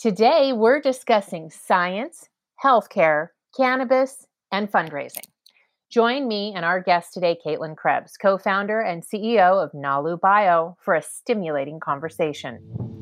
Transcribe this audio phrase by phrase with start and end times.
[0.00, 2.28] Today, we're discussing science,
[2.62, 5.26] healthcare, cannabis, and fundraising.
[5.90, 10.76] Join me and our guest today, Caitlin Krebs, co founder and CEO of Nalu Bio,
[10.78, 12.97] for a stimulating conversation.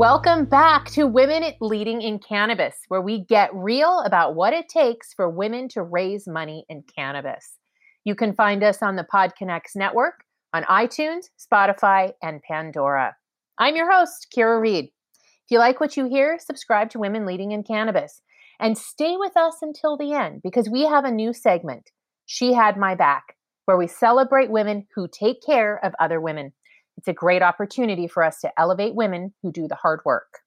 [0.00, 5.12] Welcome back to Women Leading in Cannabis, where we get real about what it takes
[5.12, 7.58] for women to raise money in cannabis.
[8.02, 13.14] You can find us on the PodConX network, on iTunes, Spotify, and Pandora.
[13.58, 14.86] I'm your host, Kyra Reed.
[14.86, 18.22] If you like what you hear, subscribe to Women Leading in Cannabis
[18.58, 21.90] and stay with us until the end because we have a new segment,
[22.24, 26.54] She Had My Back, where we celebrate women who take care of other women.
[27.00, 30.40] It's a great opportunity for us to elevate women who do the hard work.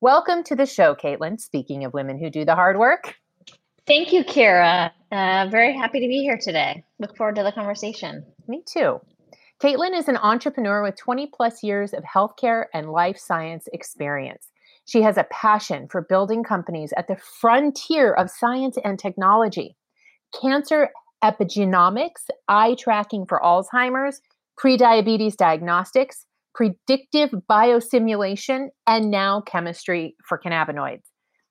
[0.00, 1.40] Welcome to the show, Caitlin.
[1.40, 3.14] Speaking of women who do the hard work.
[3.86, 4.90] Thank you, Kyra.
[5.12, 6.82] Uh, very happy to be here today.
[6.98, 8.26] Look forward to the conversation.
[8.48, 9.00] Me too.
[9.62, 14.48] Caitlin is an entrepreneur with 20 plus years of healthcare and life science experience.
[14.84, 19.76] She has a passion for building companies at the frontier of science and technology.
[20.42, 20.90] Cancer
[21.22, 24.20] epigenomics, eye tracking for Alzheimer's,
[24.62, 31.02] prediabetes diagnostics, predictive biosimulation, and now chemistry for cannabinoids.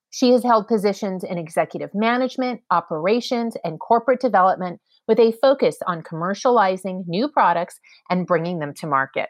[0.09, 6.03] She has held positions in executive management, operations, and corporate development with a focus on
[6.03, 9.29] commercializing new products and bringing them to market.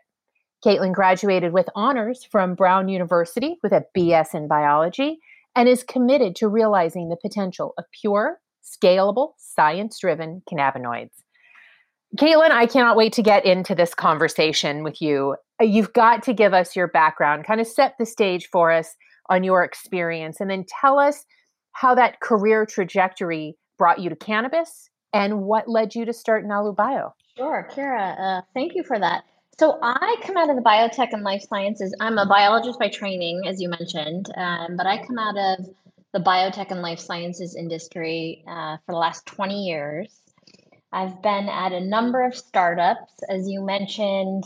[0.66, 5.20] Caitlin graduated with honors from Brown University with a BS in biology
[5.56, 11.12] and is committed to realizing the potential of pure, scalable, science driven cannabinoids.
[12.16, 15.36] Caitlin, I cannot wait to get into this conversation with you.
[15.62, 18.96] Uh, you've got to give us your background, kind of set the stage for us
[19.30, 21.26] on your experience, and then tell us
[21.74, 26.76] how that career trajectory brought you to cannabis and what led you to start Nalu
[26.76, 27.14] Bio.
[27.38, 29.24] Sure, Kyra, uh, thank you for that.
[29.60, 31.94] So I come out of the biotech and life sciences.
[32.00, 35.68] I'm a biologist by training, as you mentioned, um, but I come out of
[36.14, 40.22] the biotech and life sciences industry uh, for the last 20 years.
[40.92, 44.46] I've been at a number of startups, as you mentioned,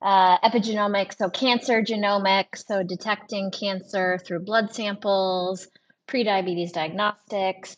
[0.00, 5.68] uh, epigenomics, so cancer genomics, so detecting cancer through blood samples,
[6.08, 7.76] prediabetes diagnostics,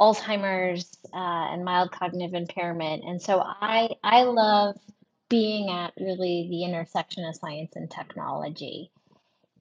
[0.00, 3.04] Alzheimer's, uh, and mild cognitive impairment.
[3.04, 4.76] And so I, I love
[5.28, 8.90] being at really the intersection of science and technology.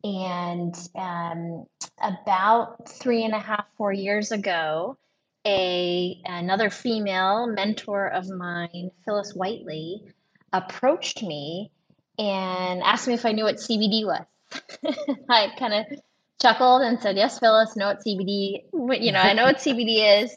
[0.04, 1.66] And um,
[2.02, 4.98] about three and a half, four years ago,
[5.46, 10.04] a another female mentor of mine, Phyllis Whiteley,
[10.54, 11.72] approached me
[12.20, 14.26] and asked me if I knew what CBD was.
[15.30, 15.86] I kind of
[16.42, 18.64] chuckled and said, "Yes, Phyllis, know what CBD.
[18.74, 20.36] You know, I know what CBD is."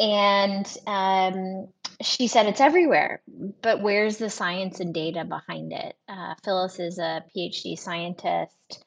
[0.00, 1.68] And um,
[2.00, 3.22] she said, "It's everywhere,
[3.62, 8.84] but where's the science and data behind it?" Uh, Phyllis is a PhD scientist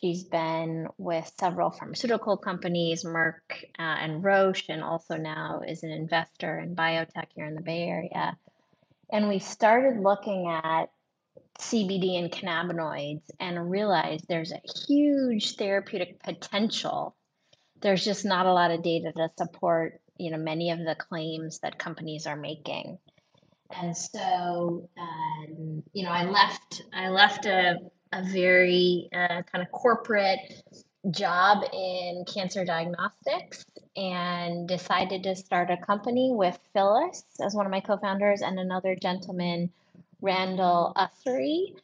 [0.00, 5.90] She's been with several pharmaceutical companies, Merck uh, and Roche, and also now is an
[5.90, 8.38] investor in biotech here in the Bay Area.
[9.10, 10.90] And we started looking at
[11.58, 17.14] CBD and cannabinoids and realized there's a huge therapeutic potential.
[17.80, 21.58] There's just not a lot of data to support, you know, many of the claims
[21.60, 22.98] that companies are making.
[23.70, 26.82] And so, um, you know, I left.
[26.92, 27.78] I left a
[28.12, 30.62] a very uh, kind of corporate
[31.10, 33.64] job in cancer diagnostics
[33.96, 38.94] and decided to start a company with Phyllis as one of my co-founders and another
[38.94, 39.70] gentleman,
[40.20, 41.74] Randall Ussery.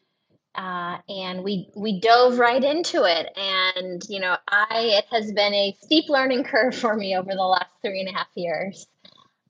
[0.55, 5.55] Uh, and we we dove right into it, and you know, I it has been
[5.55, 8.87] a steep learning curve for me over the last three and a half years.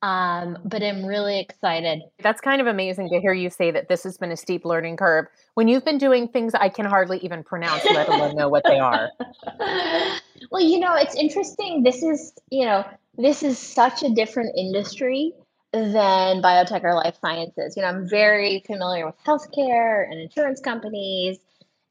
[0.02, 2.02] Um, but I'm really excited.
[2.22, 4.96] That's kind of amazing to hear you say that this has been a steep learning
[4.96, 8.62] curve when you've been doing things I can hardly even pronounce, let alone know what
[8.64, 9.10] they are.
[10.50, 11.82] well, you know, it's interesting.
[11.82, 12.84] This is, you know,
[13.16, 15.32] this is such a different industry
[15.72, 17.76] than biotech or life sciences.
[17.76, 21.38] You know, I'm very familiar with healthcare and insurance companies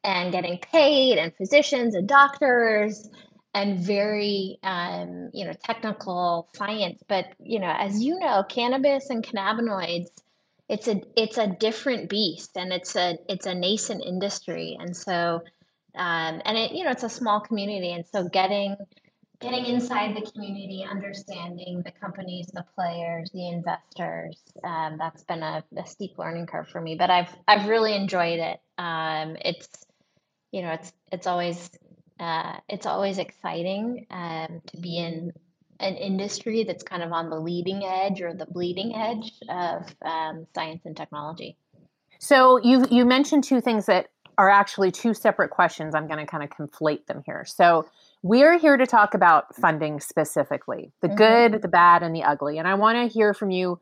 [0.04, 3.10] and getting paid and physicians and doctors
[3.54, 9.24] and very um, you know technical science but you know as you know cannabis and
[9.24, 10.10] cannabinoids
[10.70, 14.78] it's a it's a different beast and it's a it's a nascent industry.
[14.80, 15.42] And so
[15.96, 17.94] um, and it you know it's a small community.
[17.94, 18.76] And so getting
[19.40, 25.64] getting inside the community understanding the companies the players the investors um, that's been a,
[25.78, 28.60] a, steep learning curve for me but i've i've really enjoyed it.
[28.80, 29.70] Um, it's
[30.52, 31.70] you know it's it's always
[32.20, 35.34] uh, it's always exciting um, to be in
[35.80, 40.48] an industry that's kind of on the leading edge or the bleeding edge of um,
[40.56, 41.56] science and technology.
[42.20, 45.96] So you you mentioned two things that are actually two separate questions.
[45.96, 47.44] I'm going to kind of conflate them here.
[47.46, 47.88] So
[48.22, 51.18] we're here to talk about funding specifically, the mm-hmm.
[51.18, 52.60] good, the bad, and the ugly.
[52.60, 53.80] And I want to hear from you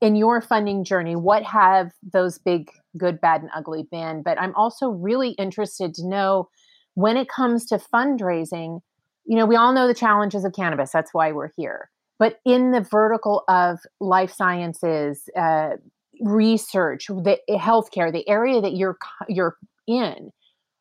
[0.00, 1.16] in your funding journey.
[1.16, 4.22] What have those big good, bad, and ugly been?
[4.22, 6.48] But I'm also really interested to know
[6.98, 8.80] when it comes to fundraising,
[9.24, 10.90] you know, we all know the challenges of cannabis.
[10.90, 11.90] That's why we're here.
[12.18, 15.76] But in the vertical of life sciences, uh,
[16.20, 18.98] research, the healthcare, the area that you're
[19.28, 19.56] you're
[19.86, 20.32] in,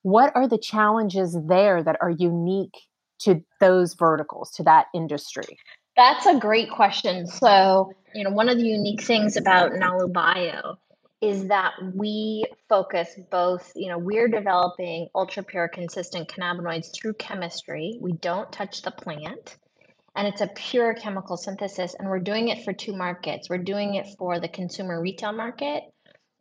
[0.01, 2.79] what are the challenges there that are unique
[3.19, 5.59] to those verticals, to that industry?
[5.95, 7.27] That's a great question.
[7.27, 10.79] So, you know, one of the unique things about Nalu Bio
[11.21, 17.97] is that we focus both, you know, we're developing ultra pure consistent cannabinoids through chemistry.
[17.99, 19.57] We don't touch the plant.
[20.15, 21.95] And it's a pure chemical synthesis.
[21.97, 23.49] And we're doing it for two markets.
[23.49, 25.83] We're doing it for the consumer retail market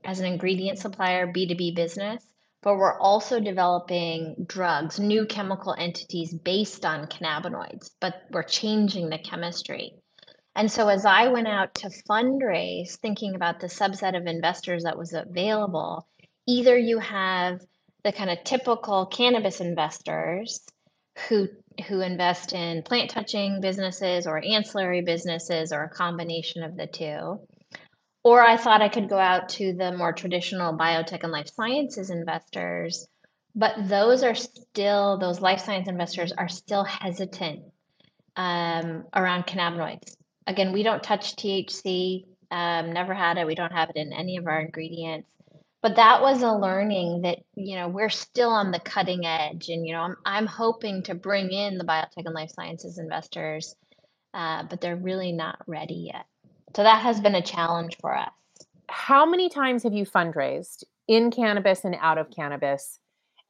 [0.05, 2.23] as an ingredient supplier, B2B business,
[2.63, 9.19] but we're also developing drugs, new chemical entities based on cannabinoids, but we're changing the
[9.19, 9.95] chemistry.
[10.57, 14.97] And so as I went out to fundraise, thinking about the subset of investors that
[14.97, 16.09] was available,
[16.47, 17.61] either you have
[18.05, 20.61] the kind of typical cannabis investors
[21.29, 21.49] who
[21.87, 27.39] who invest in plant touching businesses or ancillary businesses or a combination of the two.
[28.25, 32.09] Or I thought I could go out to the more traditional biotech and life sciences
[32.09, 33.07] investors,
[33.55, 37.63] but those are still, those life science investors are still hesitant
[38.37, 40.17] um, around cannabinoids
[40.47, 43.47] again, we don't touch THC, um, never had it.
[43.47, 45.29] We don't have it in any of our ingredients.
[45.83, 49.69] But that was a learning that, you know, we're still on the cutting edge.
[49.69, 53.75] And, you know, I'm, I'm hoping to bring in the biotech and life sciences investors,
[54.35, 56.27] uh, but they're really not ready yet.
[56.75, 58.31] So that has been a challenge for us.
[58.89, 62.99] How many times have you fundraised in cannabis and out of cannabis?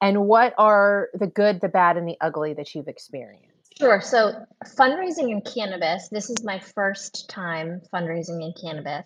[0.01, 3.56] And what are the good, the bad, and the ugly that you've experienced?
[3.79, 4.01] Sure.
[4.01, 4.33] So,
[4.79, 9.05] fundraising in cannabis, this is my first time fundraising in cannabis.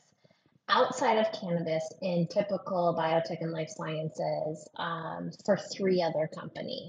[0.68, 6.88] Outside of cannabis, in typical biotech and life sciences, um, for three other companies.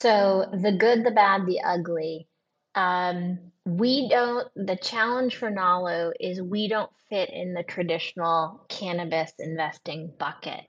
[0.00, 2.26] So, the good, the bad, the ugly.
[2.74, 9.32] Um, we don't, the challenge for Nalu is we don't fit in the traditional cannabis
[9.38, 10.64] investing bucket.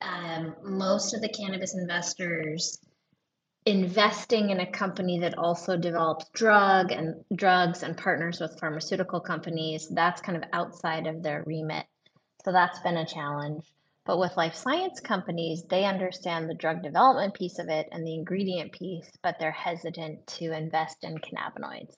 [0.00, 2.78] Um, most of the cannabis investors
[3.64, 9.88] investing in a company that also develops drug and drugs and partners with pharmaceutical companies
[9.88, 11.86] that's kind of outside of their remit.
[12.44, 13.64] So that's been a challenge.
[14.04, 18.14] But with life science companies they understand the drug development piece of it and the
[18.14, 21.94] ingredient piece but they're hesitant to invest in cannabinoids.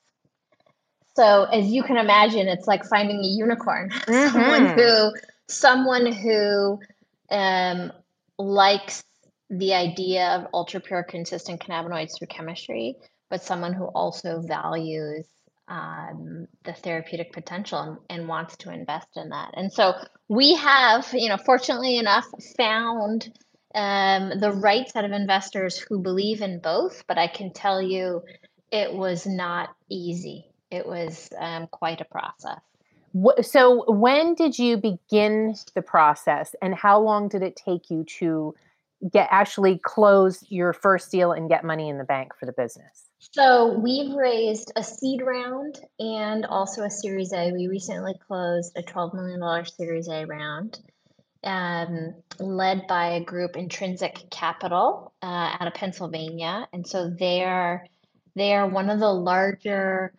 [1.16, 3.90] So as you can imagine it's like finding a unicorn.
[4.06, 4.32] Mm-hmm.
[4.36, 5.12] someone who
[5.48, 6.80] someone who
[7.30, 7.90] um,
[8.38, 9.02] likes
[9.50, 12.96] the idea of ultra pure consistent cannabinoids through chemistry,
[13.30, 15.26] but someone who also values
[15.68, 19.52] um, the therapeutic potential and, and, wants to invest in that.
[19.54, 19.94] And so
[20.28, 23.32] we have, you know, fortunately enough, found
[23.74, 27.04] um, the right set of investors who believe in both.
[27.08, 28.22] But I can tell you,
[28.70, 30.50] it was not easy.
[30.70, 32.60] It was um, quite a process.
[33.42, 38.56] So, when did you begin the process, and how long did it take you to
[39.12, 43.08] get actually close your first deal and get money in the bank for the business?
[43.32, 47.52] So we've raised a seed round and also a Series A.
[47.52, 50.78] We recently closed a $12 million Series A round,
[51.42, 56.68] um, led by a group, Intrinsic Capital, uh, out of Pennsylvania.
[56.72, 57.86] And so they're
[58.36, 60.12] they are one of the larger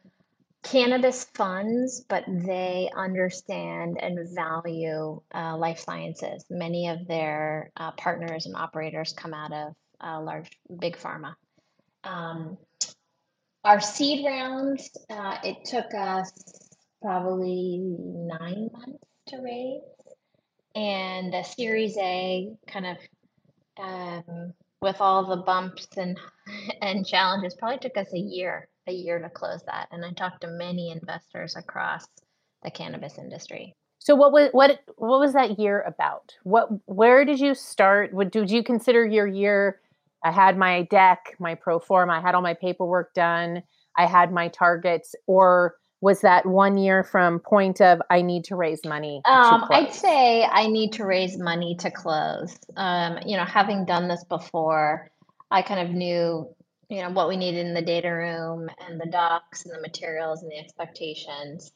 [0.65, 6.43] cannabis funds, but they understand and value uh, life sciences.
[6.49, 11.35] Many of their uh, partners and operators come out of uh, large, big pharma.
[12.03, 12.57] Um,
[13.63, 16.31] our seed rounds, uh, it took us
[17.01, 19.81] probably nine months to raise.
[20.75, 22.97] And a Series A kind of
[23.77, 26.17] um, with all the bumps and
[26.81, 29.87] and challenges, probably took us a year, a year to close that.
[29.91, 32.05] And I talked to many investors across
[32.63, 33.75] the cannabis industry.
[33.99, 36.35] So what was what what was that year about?
[36.43, 38.13] What where did you start?
[38.13, 39.79] What did you consider your year?
[40.23, 43.63] I had my deck, my pro form, I had all my paperwork done,
[43.97, 48.55] I had my targets, or was that one year from point of I need to
[48.55, 49.21] raise money?
[49.25, 52.57] Um, I'd say I need to raise money to close.
[52.75, 55.09] Um, you know, having done this before,
[55.49, 56.47] I kind of knew,
[56.89, 60.43] you know, what we needed in the data room and the docs and the materials
[60.43, 61.71] and the expectations.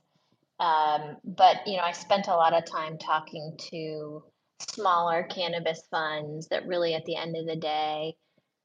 [0.60, 4.24] Um, but you know, I spent a lot of time talking to
[4.60, 8.16] smaller cannabis funds that really, at the end of the day,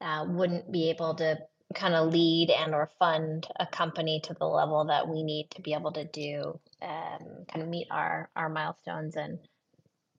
[0.01, 1.39] uh, wouldn't be able to
[1.75, 5.63] kind of lead and or fund a company to the level that we need to
[5.63, 9.39] be able to do um, kind of meet our our milestones and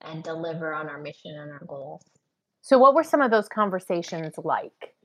[0.01, 2.01] and deliver on our mission and our goals
[2.61, 4.95] so what were some of those conversations like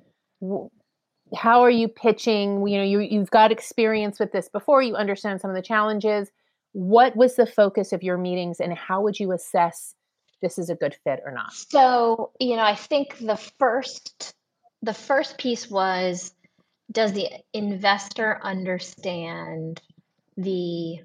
[1.37, 2.66] how are you pitching?
[2.66, 6.30] You know you, you've got experience with this before you understand some of the challenges.
[6.72, 9.94] What was the focus of your meetings and how would you assess
[10.40, 11.52] this is a good fit or not?
[11.52, 14.34] So you know i think the first
[14.82, 16.32] the first piece was
[16.90, 19.80] does the investor understand
[20.37, 20.99] the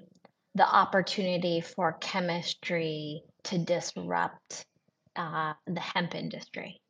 [0.54, 4.64] the opportunity for chemistry to disrupt
[5.14, 6.80] uh, the hemp industry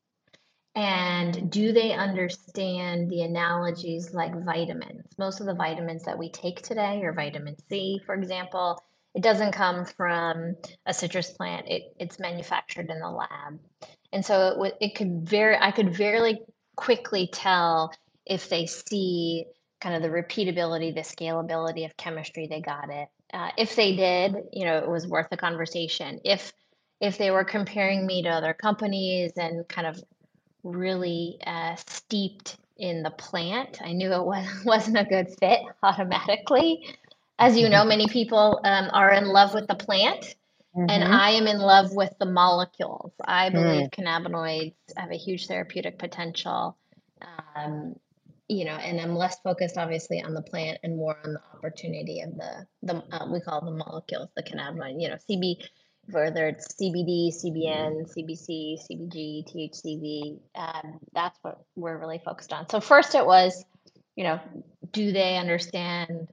[0.76, 6.62] and do they understand the analogies like vitamins most of the vitamins that we take
[6.62, 8.78] today or vitamin c for example
[9.14, 10.54] it doesn't come from
[10.84, 13.58] a citrus plant it, it's manufactured in the lab
[14.12, 16.38] and so it, it could very i could very
[16.76, 17.90] quickly tell
[18.26, 19.46] if they see
[19.80, 23.08] kind of the repeatability, the scalability of chemistry, they got it.
[23.32, 26.20] Uh, if they did, you know, it was worth the conversation.
[26.24, 26.52] If
[27.00, 30.02] if they were comparing me to other companies and kind of
[30.66, 36.96] really uh, steeped in the plant, I knew it was, wasn't a good fit automatically.
[37.38, 40.34] As you know, many people um, are in love with the plant.
[40.76, 40.90] Mm-hmm.
[40.90, 43.12] And I am in love with the molecules.
[43.24, 43.94] I believe mm.
[43.94, 46.76] cannabinoids have a huge therapeutic potential.
[47.54, 47.96] Um,
[48.48, 52.20] you know, and I'm less focused obviously on the plant and more on the opportunity
[52.20, 55.66] of the the uh, we call the molecules, the cannabinoid, you know, CB,
[56.10, 62.68] whether it's CBD, CBN, CBC, CBG, THCV, um, that's what we're really focused on.
[62.68, 63.64] So first it was,
[64.14, 64.40] you know,
[64.92, 66.28] do they understand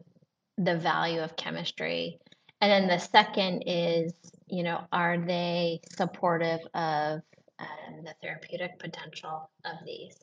[0.58, 2.20] the value of chemistry?
[2.62, 4.14] And then the second is,
[4.48, 7.22] you know, are they supportive of
[7.60, 10.16] um, the therapeutic potential of these?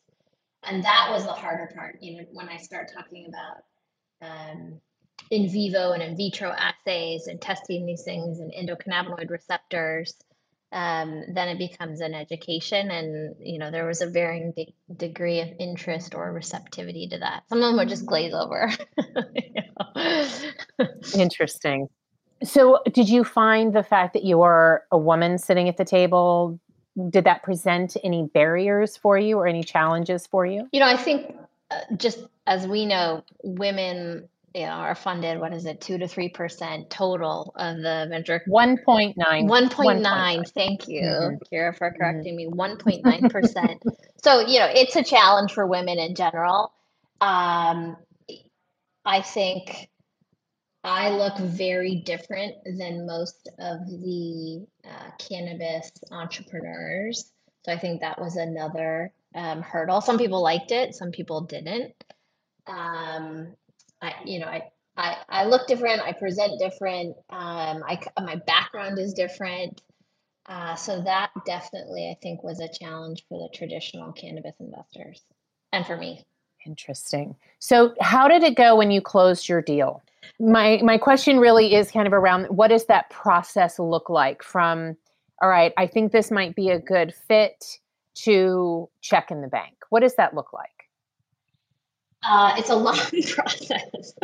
[0.64, 3.64] and that was the harder part you know when i start talking about
[4.22, 4.80] um,
[5.30, 10.14] in vivo and in vitro assays and testing these things and endocannabinoid receptors
[10.72, 12.90] um, then it becomes an education.
[12.90, 17.44] And you know there was a varying de- degree of interest or receptivity to that.
[17.48, 18.70] Some of them would just glaze over.
[21.14, 21.88] Interesting.
[22.42, 26.58] So did you find the fact that you were a woman sitting at the table
[27.08, 30.68] did that present any barriers for you or any challenges for you?
[30.72, 31.34] You know, I think
[31.70, 36.06] uh, just as we know, women you know, are funded, what is it, 2 to
[36.06, 38.42] 3% total of the venture?
[38.48, 39.14] 1.9.
[39.16, 40.50] 1.9.
[40.52, 41.54] Thank you, mm-hmm.
[41.54, 41.96] Kyra, for mm-hmm.
[41.96, 42.56] correcting mm-hmm.
[42.56, 43.02] me.
[43.02, 43.80] 1.9%.
[44.24, 46.72] so, you know, it's a challenge for women in general.
[47.20, 47.96] Um,
[49.04, 49.88] I think
[50.82, 57.30] I look very different than most of the uh, cannabis entrepreneurs.
[57.64, 60.00] So I think that was another um, hurdle.
[60.00, 61.92] Some people liked it, some people didn't.
[62.66, 63.54] Um,
[64.02, 64.62] I, you know, I,
[64.96, 66.00] I, I look different.
[66.00, 67.16] I present different.
[67.30, 69.82] Um, I, my background is different.
[70.46, 75.22] Uh, so that definitely, I think, was a challenge for the traditional cannabis investors
[75.72, 76.24] and for me.
[76.66, 77.36] Interesting.
[77.58, 80.02] So, how did it go when you closed your deal?
[80.38, 84.96] My my question really is kind of around what does that process look like from
[85.40, 87.78] all right, I think this might be a good fit
[88.16, 89.74] to check in the bank.
[89.88, 90.79] What does that look like?
[92.22, 92.96] Uh, it's a long
[93.34, 94.14] process.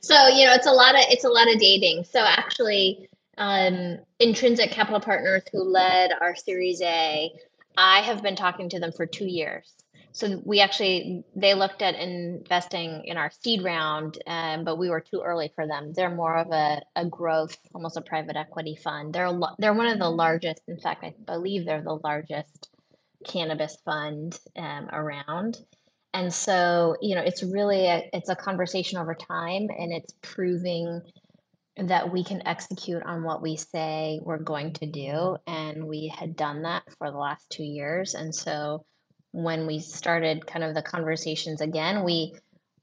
[0.00, 2.04] so you know, it's a lot of it's a lot of dating.
[2.04, 7.32] So actually, um, Intrinsic Capital Partners, who led our Series A,
[7.76, 9.72] I have been talking to them for two years.
[10.12, 15.00] So we actually they looked at investing in our seed round, um, but we were
[15.00, 15.92] too early for them.
[15.92, 19.14] They're more of a, a growth, almost a private equity fund.
[19.14, 20.62] They're they're one of the largest.
[20.66, 22.70] In fact, I believe they're the largest
[23.24, 25.58] cannabis fund um, around.
[26.12, 31.02] And so you know, it's really a, it's a conversation over time, and it's proving
[31.76, 36.36] that we can execute on what we say we're going to do and we had
[36.36, 38.84] done that for the last two years and so
[39.32, 42.34] when we started kind of the conversations again, we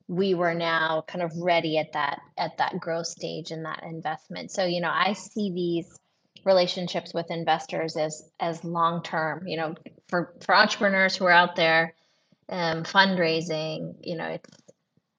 [0.10, 4.52] we were now kind of ready at that at that growth stage in that investment.
[4.52, 6.00] So, you know, I see these
[6.46, 9.76] relationships with investors as as long term, you know,
[10.08, 11.94] for for entrepreneurs who are out there
[12.50, 14.50] um, fundraising, you know, it's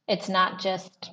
[0.08, 1.11] it's not just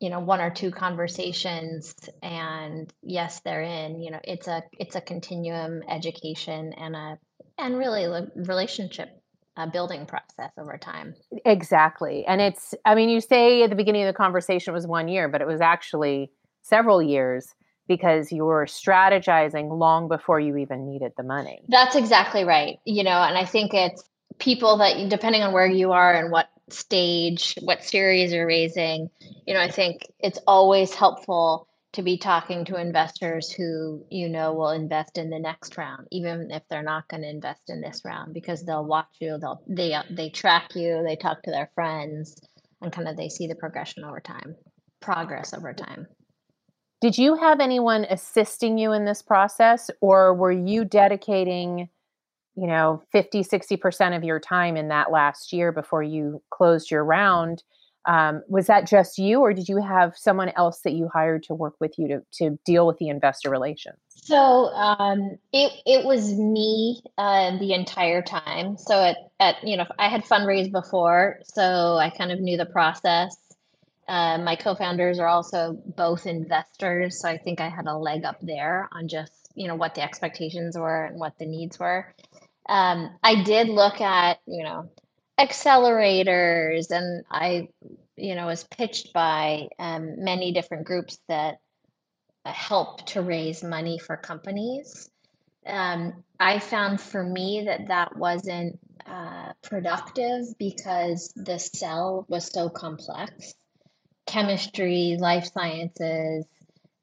[0.00, 4.96] you know one or two conversations and yes they're in you know it's a it's
[4.96, 7.18] a continuum education and a
[7.58, 9.08] and really a relationship
[9.56, 11.14] uh, building process over time.
[11.44, 14.86] Exactly and it's i mean you say at the beginning of the conversation it was
[14.86, 16.30] one year but it was actually
[16.62, 17.54] several years
[17.86, 21.60] because you were strategizing long before you even needed the money.
[21.68, 24.02] That's exactly right you know and i think it's
[24.38, 29.10] people that depending on where you are and what stage, what series you're raising,
[29.46, 34.52] you know, I think it's always helpful to be talking to investors who you know
[34.52, 38.02] will invest in the next round, even if they're not going to invest in this
[38.04, 42.36] round, because they'll watch you, they'll they they track you, they talk to their friends,
[42.82, 44.56] and kind of they see the progression over time,
[45.00, 46.08] progress over time.
[47.00, 51.88] Did you have anyone assisting you in this process, or were you dedicating?
[52.56, 57.04] You know 50 60% of your time in that last year before you closed your
[57.04, 57.62] round
[58.06, 61.54] um, was that just you or did you have someone else that you hired to
[61.54, 63.96] work with you to, to deal with the investor relations?
[64.08, 68.76] So um, it, it was me uh, the entire time.
[68.76, 72.66] So at, at you know i had fundraised before so i kind of knew the
[72.66, 73.36] process.
[74.06, 78.36] Uh, my co-founders are also both investors so i think i had a leg up
[78.42, 82.14] there on just you know what the expectations were and what the needs were
[82.68, 84.90] um, I did look at, you know,
[85.38, 87.68] accelerators and I,
[88.16, 91.56] you know, was pitched by um, many different groups that
[92.44, 95.08] help to raise money for companies.
[95.66, 102.68] Um, I found for me that that wasn't uh, productive because the sell was so
[102.68, 103.54] complex.
[104.26, 106.46] Chemistry, life sciences,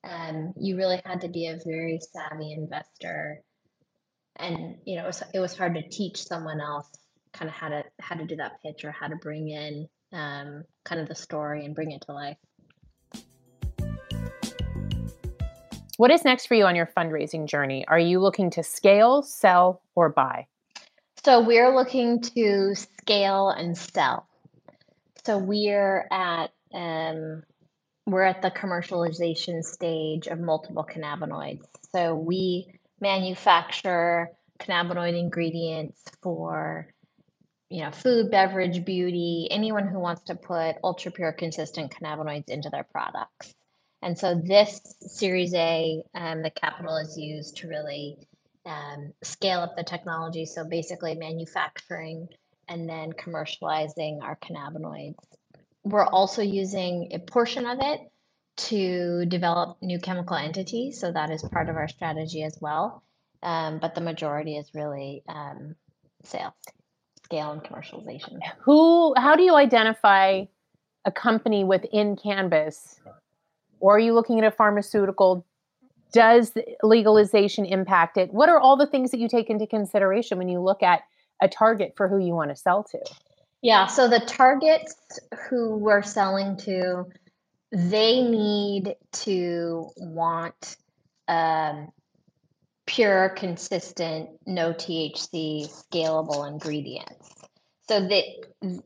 [0.03, 3.41] um, you really had to be a very savvy investor
[4.41, 6.89] and you know it was, it was hard to teach someone else
[7.33, 10.63] kind of how to how to do that pitch or how to bring in um,
[10.83, 12.37] kind of the story and bring it to life.
[15.97, 17.85] What is next for you on your fundraising journey?
[17.87, 20.47] Are you looking to scale sell or buy?
[21.23, 24.27] So we're looking to scale and sell.
[25.23, 27.43] So we're at um,
[28.07, 31.65] we're at the commercialization stage of multiple cannabinoids.
[31.93, 36.87] So we manufacture cannabinoid ingredients for
[37.69, 42.69] you know food beverage beauty anyone who wants to put ultra pure consistent cannabinoids into
[42.69, 43.53] their products.
[44.03, 48.17] And so this series a um, the capital is used to really
[48.65, 50.45] um, scale up the technology.
[50.45, 52.27] So basically manufacturing
[52.67, 55.15] and then commercializing our cannabinoids.
[55.83, 57.99] We're also using a portion of it
[58.57, 60.99] to develop new chemical entities.
[60.99, 63.03] So that is part of our strategy as well.
[63.43, 65.75] Um, but the majority is really um,
[66.23, 66.53] sales,
[67.23, 68.39] scale, and commercialization.
[68.61, 69.13] Who?
[69.17, 70.43] How do you identify
[71.05, 72.99] a company within cannabis?
[73.81, 75.45] or are you looking at a pharmaceutical?
[76.13, 78.33] Does legalization impact it?
[78.33, 81.01] What are all the things that you take into consideration when you look at
[81.41, 82.99] a target for who you want to sell to?
[83.61, 84.95] Yeah, so the targets
[85.49, 87.05] who we're selling to
[87.71, 90.75] they need to want
[91.27, 91.89] um,
[92.85, 97.29] pure, consistent, no THC, scalable ingredients.
[97.87, 98.23] So that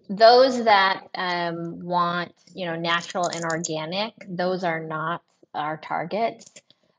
[0.09, 5.21] those that um, want, you know, natural and organic, those are not
[5.53, 6.45] our targets.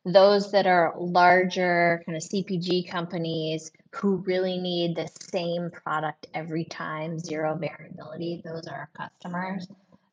[0.04, 6.64] Those that are larger kind of CPG companies who really need the same product every
[6.64, 9.66] time, zero variability, those are our customers.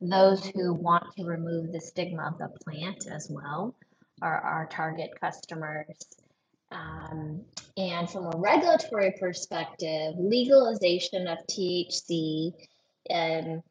[0.05, 3.73] Those who want to remove the stigma of the plant as well
[4.21, 5.95] are our target customers.
[6.73, 7.45] Um,
[7.77, 12.51] and from a regulatory perspective, legalization of THC
[13.09, 13.63] um,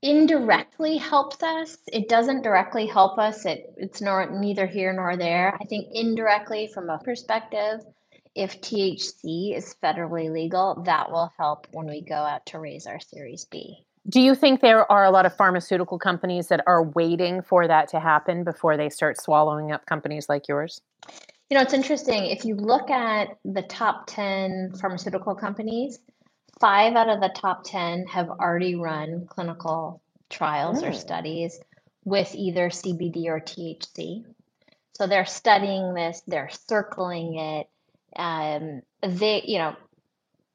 [0.00, 1.76] indirectly helps us.
[1.92, 3.44] It doesn't directly help us.
[3.46, 5.58] It, it's nor, neither here nor there.
[5.60, 7.80] I think indirectly, from a perspective,
[8.36, 13.00] if THC is federally legal, that will help when we go out to raise our
[13.00, 13.86] Series B.
[14.08, 17.88] Do you think there are a lot of pharmaceutical companies that are waiting for that
[17.88, 20.80] to happen before they start swallowing up companies like yours?
[21.50, 22.26] You know, it's interesting.
[22.26, 25.98] If you look at the top 10 pharmaceutical companies,
[26.60, 30.88] five out of the top 10 have already run clinical trials mm.
[30.88, 31.58] or studies
[32.04, 34.24] with either CBD or THC.
[34.94, 37.68] So they're studying this, they're circling it.
[38.16, 39.76] Um, they, you know,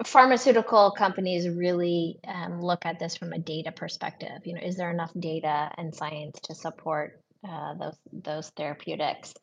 [0.03, 4.45] pharmaceutical companies really um, look at this from a data perspective.
[4.45, 9.33] You know, is there enough data and science to support uh, those those therapeutics?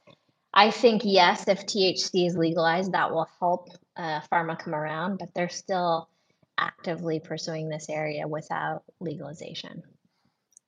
[0.55, 5.31] I think yes, if THC is legalized, that will help uh, pharma come around, but
[5.35, 6.11] they're still
[6.59, 9.83] actively pursuing this area without legalization.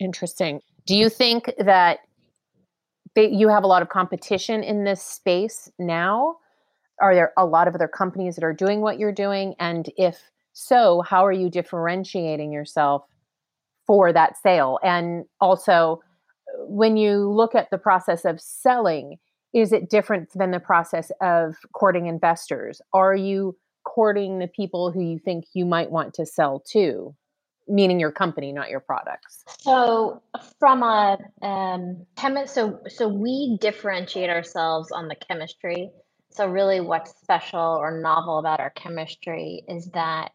[0.01, 0.61] Interesting.
[0.87, 1.99] Do you think that
[3.15, 6.37] you have a lot of competition in this space now?
[7.01, 9.55] Are there a lot of other companies that are doing what you're doing?
[9.59, 13.05] And if so, how are you differentiating yourself
[13.87, 14.79] for that sale?
[14.83, 16.01] And also,
[16.67, 19.17] when you look at the process of selling,
[19.53, 22.81] is it different than the process of courting investors?
[22.93, 27.15] Are you courting the people who you think you might want to sell to?
[27.69, 29.45] meaning your company, not your products?
[29.61, 30.23] So,
[30.59, 35.91] from a um, chemist, so so we differentiate ourselves on the chemistry.
[36.35, 40.33] So, really, what's special or novel about our chemistry is that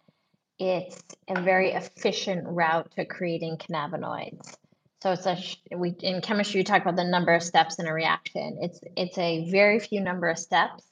[0.58, 4.56] it's a very efficient route to creating cannabinoids.
[5.02, 5.38] So it's a
[5.78, 8.60] we in chemistry you talk about the number of steps in a reaction.
[8.62, 10.84] It's it's a very few number of steps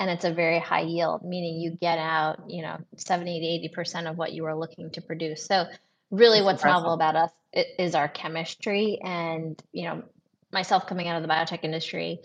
[0.00, 4.10] and it's a very high yield, meaning you get out, you know, 70 to 80%
[4.10, 5.46] of what you are looking to produce.
[5.46, 5.66] So
[6.10, 6.82] really That's what's impressive.
[6.82, 7.30] novel about us
[7.78, 10.02] is our chemistry and, you know,
[10.52, 12.18] myself coming out of the biotech industry,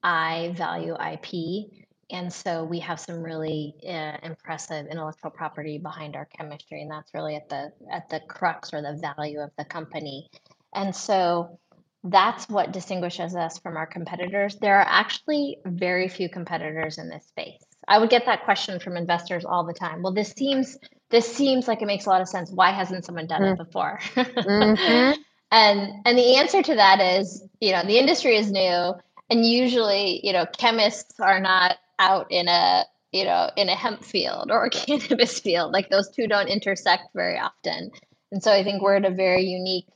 [0.00, 1.83] I value IP.
[2.10, 7.12] And so we have some really uh, impressive intellectual property behind our chemistry, and that's
[7.14, 10.28] really at the at the crux or the value of the company.
[10.74, 11.58] And so
[12.04, 14.56] that's what distinguishes us from our competitors.
[14.56, 17.62] There are actually very few competitors in this space.
[17.88, 20.02] I would get that question from investors all the time.
[20.02, 20.76] Well, this seems
[21.10, 22.50] this seems like it makes a lot of sense.
[22.50, 23.52] Why hasn't someone done mm.
[23.52, 23.98] it before?
[24.14, 25.20] mm-hmm.
[25.50, 28.94] And and the answer to that is, you know, the industry is new
[29.30, 34.04] and usually, you know, chemists are not out in a, you know, in a hemp
[34.04, 35.72] field or a cannabis field.
[35.72, 37.90] Like those two don't intersect very often.
[38.32, 39.86] And so I think we're at a very unique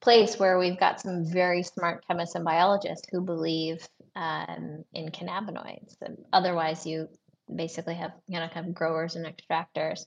[0.00, 5.96] place where we've got some very smart chemists and biologists who believe um, in cannabinoids.
[6.32, 7.08] Otherwise, you
[7.54, 10.06] basically have you know kind of growers and extractors.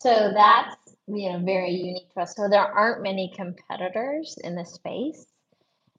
[0.00, 2.34] So that's you know very unique to us.
[2.36, 5.26] So there aren't many competitors in the space.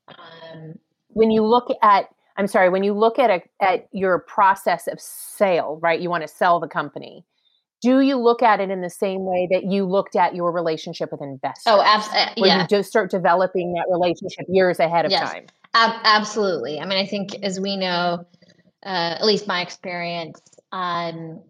[0.07, 4.87] Um, when you look at I'm sorry, when you look at a, at your process
[4.87, 5.99] of sale, right?
[5.99, 7.25] You want to sell the company
[7.83, 11.11] do you look at it in the same way that you looked at your relationship
[11.11, 11.65] with investors?
[11.67, 12.41] Oh, absolutely.
[12.41, 12.61] Where yeah.
[12.61, 15.29] you just start developing that relationship years ahead of yes.
[15.29, 15.47] time.
[15.73, 16.79] Ab- absolutely.
[16.79, 18.25] I mean, I think as we know,
[18.85, 20.39] uh, at least my experience,
[20.71, 21.41] um,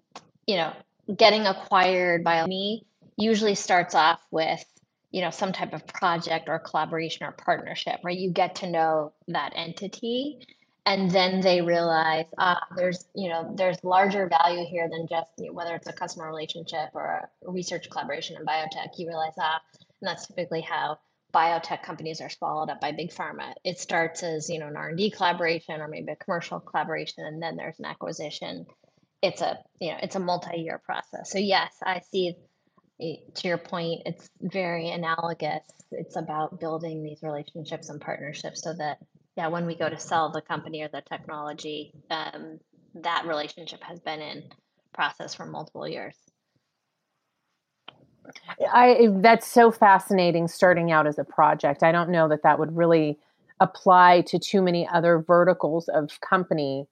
[0.48, 0.74] you know,
[1.16, 2.84] getting acquired by me
[3.16, 4.66] usually starts off with
[5.12, 9.12] you know some type of project or collaboration or partnership right you get to know
[9.28, 10.40] that entity
[10.86, 15.48] and then they realize uh, there's you know there's larger value here than just you
[15.48, 19.62] know, whether it's a customer relationship or a research collaboration in biotech you realize ah
[20.02, 20.98] and that's typically how
[21.34, 23.54] biotech companies are swallowed up by big pharma.
[23.64, 27.56] It starts as you know an r&d collaboration or maybe a commercial collaboration and then
[27.56, 28.66] there's an acquisition.
[29.22, 31.32] It's a you know it's a multi-year process.
[31.32, 32.36] So yes i see
[33.00, 35.64] to your point it's very analogous.
[35.92, 38.98] It's about building these relationships and partnerships so that
[39.36, 42.60] yeah, when we go to sell the company or the technology, um,
[42.96, 44.44] that relationship has been in
[44.94, 46.16] process for multiple years.
[48.72, 51.84] I that's so fascinating starting out as a project.
[51.84, 53.20] I don't know that that would really
[53.60, 56.88] apply to too many other verticals of company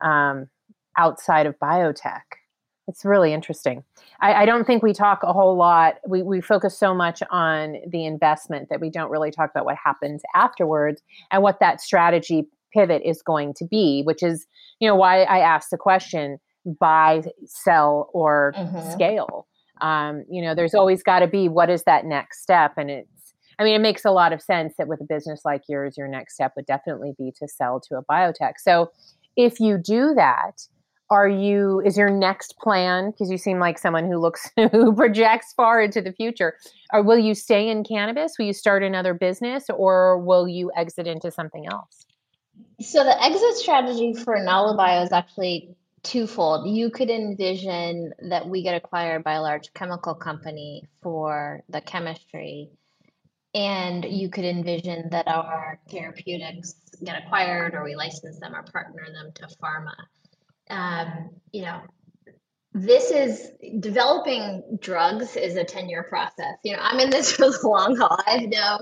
[0.00, 0.48] um,
[0.96, 2.22] outside of biotech.
[2.92, 3.84] It's really interesting.
[4.20, 5.94] I, I, don't think we talk a whole lot.
[6.06, 9.78] We, we focus so much on the investment that we don't really talk about what
[9.82, 14.46] happens afterwards and what that strategy pivot is going to be, which is,
[14.78, 16.38] you know, why I asked the question
[16.78, 18.90] buy, sell, or mm-hmm.
[18.90, 19.46] scale.
[19.80, 22.74] Um, you know, there's always got to be what is that next step?
[22.76, 25.62] And it's, I mean, it makes a lot of sense that with a business like
[25.66, 28.54] yours, your next step would definitely be to sell to a biotech.
[28.58, 28.92] So
[29.34, 30.66] if you do that,
[31.12, 35.52] are you is your next plan because you seem like someone who looks who projects
[35.52, 36.56] far into the future
[36.90, 38.36] or will you stay in cannabis?
[38.38, 42.06] Will you start another business or will you exit into something else?
[42.80, 46.66] So the exit strategy for NaluBio is actually twofold.
[46.66, 52.70] You could envision that we get acquired by a large chemical company for the chemistry
[53.54, 59.02] and you could envision that our therapeutics get acquired or we license them or partner
[59.12, 59.92] them to pharma
[60.70, 61.80] um, you know,
[62.74, 66.56] this is developing drugs is a 10 year process.
[66.64, 68.18] You know, I'm in this for the long haul.
[68.26, 68.80] I know,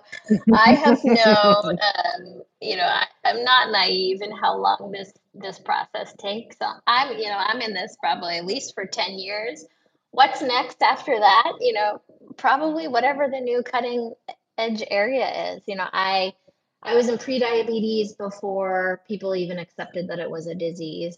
[0.54, 5.58] I have no, um, you know, I, I'm not naive in how long this, this
[5.58, 6.58] process takes.
[6.58, 9.64] So I'm, you know, I'm in this probably at least for 10 years
[10.10, 11.52] what's next after that?
[11.60, 12.00] You know,
[12.36, 14.12] probably whatever the new cutting
[14.58, 15.62] edge area is.
[15.66, 16.34] You know, I
[16.82, 21.16] I was in pre-diabetes before people even accepted that it was a disease.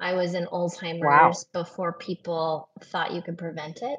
[0.00, 1.32] I was in Alzheimer's wow.
[1.52, 3.98] before people thought you could prevent it.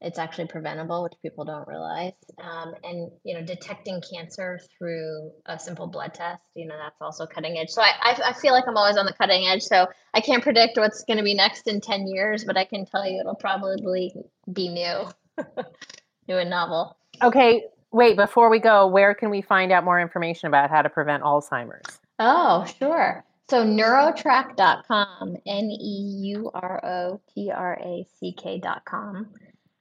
[0.00, 2.12] It's actually preventable, which people don't realize.
[2.40, 7.26] Um, and you know, detecting cancer through a simple blood test, you know, that's also
[7.26, 7.70] cutting edge.
[7.70, 9.62] So I, I, I feel like I'm always on the cutting edge.
[9.62, 12.86] So I can't predict what's going to be next in ten years, but I can
[12.86, 14.12] tell you it'll probably
[14.52, 15.08] be new,
[16.28, 16.96] new and novel.
[17.20, 18.16] Okay, wait.
[18.16, 21.98] Before we go, where can we find out more information about how to prevent Alzheimer's?
[22.20, 23.24] Oh, sure.
[23.48, 29.28] So neurotrack.com, N E U R O T R A C K.com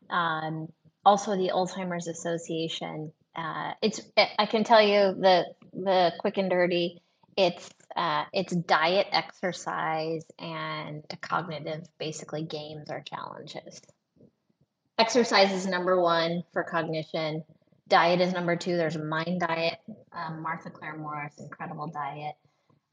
[0.10, 0.68] um,
[1.06, 3.12] also the Alzheimer's Association.
[3.36, 7.02] Uh, it's I can tell you the the quick and dirty.
[7.36, 13.82] It's uh, it's diet, exercise, and cognitive, basically games or challenges.
[14.98, 17.44] Exercise is number one for cognition.
[17.88, 18.76] Diet is number two.
[18.76, 19.78] There's a mind diet,
[20.12, 22.34] um, Martha Clare Morris, incredible diet,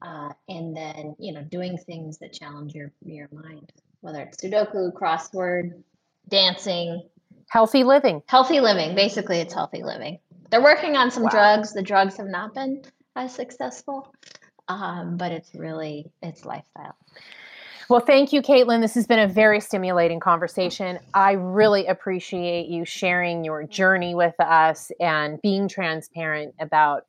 [0.01, 4.91] uh, and then you know doing things that challenge your your mind, whether it's Sudoku,
[4.93, 5.71] crossword,
[6.29, 7.03] dancing,
[7.49, 8.21] healthy living.
[8.27, 8.95] Healthy living.
[8.95, 10.19] Basically, it's healthy living.
[10.51, 11.29] They're working on some wow.
[11.29, 11.73] drugs.
[11.73, 12.83] The drugs have not been
[13.15, 14.13] as successful,
[14.67, 16.95] um, but it's really it's lifestyle.
[17.87, 18.81] Well, thank you, Caitlin.
[18.81, 20.97] This has been a very stimulating conversation.
[21.13, 27.05] I really appreciate you sharing your journey with us and being transparent about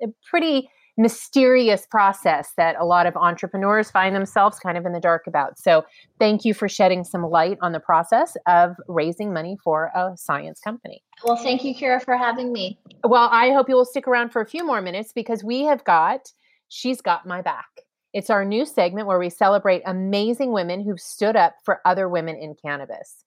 [0.00, 5.00] a pretty mysterious process that a lot of entrepreneurs find themselves kind of in the
[5.00, 5.58] dark about.
[5.58, 5.84] So,
[6.18, 10.60] thank you for shedding some light on the process of raising money for a science
[10.60, 11.02] company.
[11.24, 12.78] Well, thank you, Kyra, for having me.
[13.04, 15.84] Well, I hope you will stick around for a few more minutes because we have
[15.84, 16.32] got
[16.68, 17.66] She's Got My Back.
[18.12, 22.36] It's our new segment where we celebrate amazing women who've stood up for other women
[22.36, 23.24] in cannabis.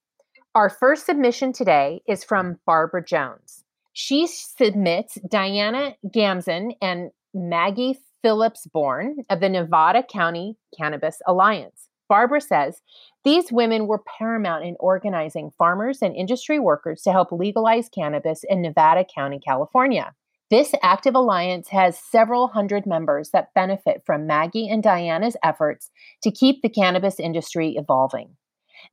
[0.54, 3.64] Our first submission today is from Barbara Jones.
[3.94, 11.90] She submits Diana Gamzon and Maggie Phillips Born of the Nevada County Cannabis Alliance.
[12.08, 12.82] Barbara says
[13.26, 18.62] these women were paramount in organizing farmers and industry workers to help legalize cannabis in
[18.62, 20.14] Nevada County, California.
[20.50, 25.92] This active alliance has several hundred members that benefit from Maggie and Diana's efforts
[26.24, 28.30] to keep the cannabis industry evolving.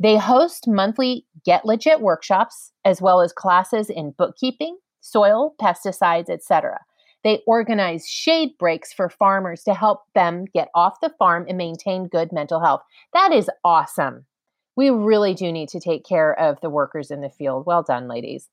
[0.01, 6.81] They host monthly Get Legit workshops as well as classes in bookkeeping, soil, pesticides, etc.
[7.25, 12.09] They organize shade breaks for farmers to help them get off the farm and maintain
[12.09, 12.83] good mental health.
[13.13, 14.27] That is awesome.
[14.75, 17.67] We really do need to take care of the workers in the field.
[17.67, 18.49] Well done, ladies.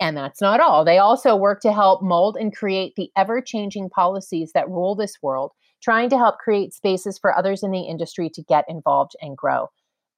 [0.00, 0.84] And that's not all.
[0.84, 5.18] They also work to help mold and create the ever changing policies that rule this
[5.22, 9.36] world, trying to help create spaces for others in the industry to get involved and
[9.36, 9.68] grow.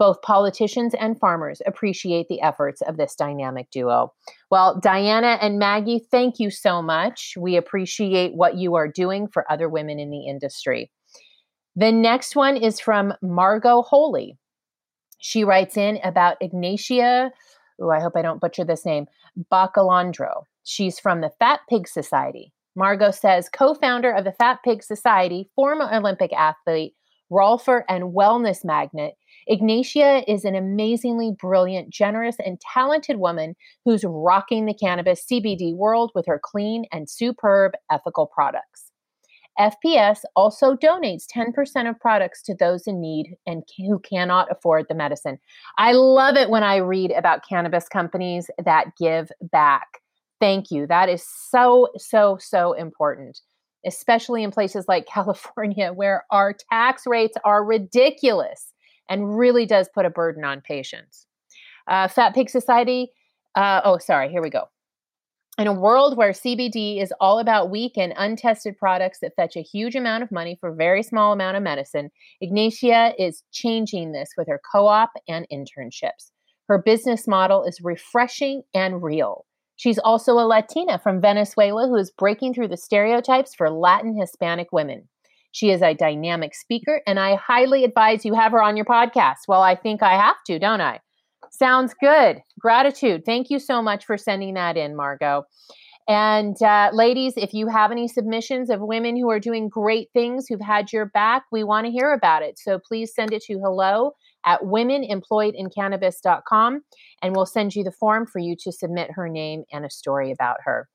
[0.02, 4.12] Both politicians and farmers appreciate the efforts of this dynamic duo.
[4.50, 7.34] Well, Diana and Maggie, thank you so much.
[7.38, 10.90] We appreciate what you are doing for other women in the industry.
[11.76, 14.36] The next one is from Margot Holy.
[15.20, 17.30] She writes in about Ignatia,
[17.80, 19.06] oh, I hope I don't butcher this name,
[19.52, 20.42] Bacalandro.
[20.64, 22.52] She's from the Fat Pig Society.
[22.74, 26.94] Margot says, co founder of the Fat Pig Society, former Olympic athlete,
[27.30, 29.14] rolfer, and wellness magnet,
[29.50, 36.12] Ignatia is an amazingly brilliant, generous, and talented woman who's rocking the cannabis CBD world
[36.14, 38.90] with her clean and superb ethical products.
[39.60, 44.94] FPS also donates 10% of products to those in need and who cannot afford the
[44.94, 45.38] medicine.
[45.76, 49.98] I love it when I read about cannabis companies that give back.
[50.40, 50.86] Thank you.
[50.86, 53.40] That is so, so, so important,
[53.86, 58.71] especially in places like California where our tax rates are ridiculous
[59.08, 61.26] and really does put a burden on patients.
[61.88, 63.10] Uh, Fat Pig Society,
[63.54, 64.64] uh, oh, sorry, here we go.
[65.58, 69.60] In a world where CBD is all about weak and untested products that fetch a
[69.60, 72.10] huge amount of money for a very small amount of medicine,
[72.42, 76.30] Ignatia is changing this with her co op and internships.
[76.68, 79.44] Her business model is refreshing and real.
[79.76, 84.72] She's also a Latina from Venezuela who is breaking through the stereotypes for Latin Hispanic
[84.72, 85.08] women.
[85.52, 89.46] She is a dynamic speaker, and I highly advise you have her on your podcast.
[89.46, 91.00] Well, I think I have to, don't I?
[91.50, 92.42] Sounds good.
[92.58, 93.24] Gratitude.
[93.24, 95.44] Thank you so much for sending that in, Margot.
[96.08, 100.48] And uh, ladies, if you have any submissions of women who are doing great things,
[100.48, 102.58] who've had your back, we want to hear about it.
[102.58, 106.82] So please send it to hello at womenemployedincannabis.com
[107.22, 110.32] and we'll send you the form for you to submit her name and a story
[110.32, 110.88] about her.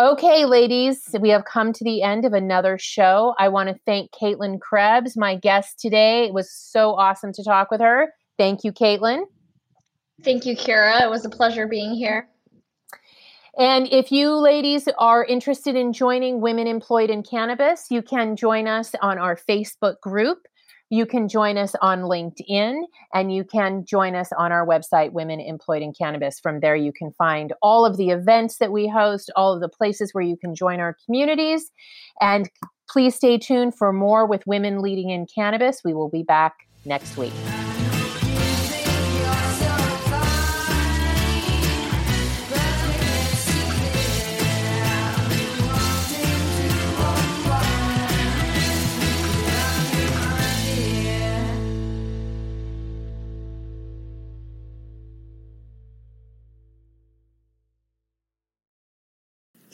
[0.00, 3.34] Okay, ladies, we have come to the end of another show.
[3.36, 6.26] I want to thank Caitlin Krebs, my guest today.
[6.26, 8.14] It was so awesome to talk with her.
[8.38, 9.24] Thank you, Caitlin.
[10.22, 11.02] Thank you, Kyra.
[11.02, 12.28] It was a pleasure being here.
[13.58, 18.68] And if you ladies are interested in joining Women Employed in Cannabis, you can join
[18.68, 20.46] us on our Facebook group.
[20.90, 25.38] You can join us on LinkedIn and you can join us on our website, Women
[25.38, 26.40] Employed in Cannabis.
[26.40, 29.68] From there, you can find all of the events that we host, all of the
[29.68, 31.70] places where you can join our communities.
[32.20, 32.48] And
[32.88, 35.82] please stay tuned for more with Women Leading in Cannabis.
[35.84, 36.54] We will be back
[36.86, 37.32] next week.